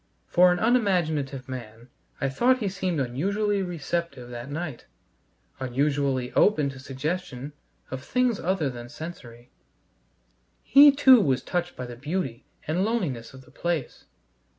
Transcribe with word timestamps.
For 0.25 0.51
an 0.51 0.57
unimaginative 0.57 1.47
man 1.47 1.89
I 2.19 2.27
thought 2.27 2.57
he 2.57 2.69
seemed 2.69 2.99
unusually 2.99 3.61
receptive 3.61 4.31
that 4.31 4.49
night, 4.49 4.87
unusually 5.59 6.33
open 6.33 6.69
to 6.69 6.79
suggestion 6.79 7.53
of 7.91 8.03
things 8.03 8.39
other 8.39 8.67
than 8.71 8.89
sensory. 8.89 9.51
He 10.63 10.91
too 10.91 11.21
was 11.21 11.43
touched 11.43 11.75
by 11.75 11.85
the 11.85 11.95
beauty 11.95 12.47
and 12.67 12.83
loneliness 12.83 13.35
of 13.35 13.43
the 13.45 13.51
place. 13.51 14.05